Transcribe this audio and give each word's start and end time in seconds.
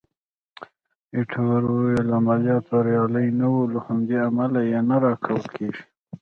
ایټور 1.15 1.61
وویل: 1.71 2.07
عملیات 2.19 2.63
بریالي 2.73 3.25
نه 3.39 3.47
وو، 3.51 3.63
له 3.73 3.79
همدې 3.87 4.17
امله 4.29 4.59
یې 4.69 4.79
نه 4.89 4.95
راکول 5.03 5.43
کېږي. 5.55 5.83